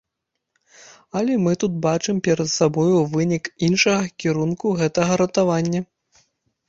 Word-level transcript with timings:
Але 1.21 1.33
мы 1.47 1.51
тут 1.63 1.75
бачым 1.83 2.23
перад 2.27 2.49
сабою 2.53 2.97
вынік 3.13 3.43
іншага 3.71 4.03
кірунку 4.25 4.75
гэтага 4.81 5.23
ратавання. 5.23 5.81